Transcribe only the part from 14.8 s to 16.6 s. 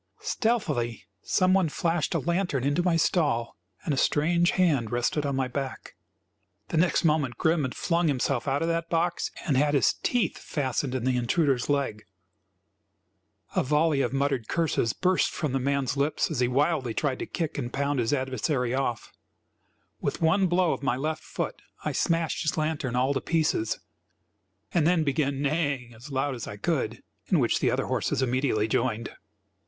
burst from the man's lips as he